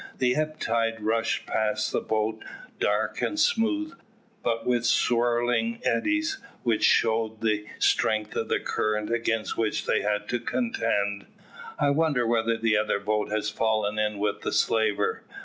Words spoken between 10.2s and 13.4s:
to contend. "I wonder whether the other boat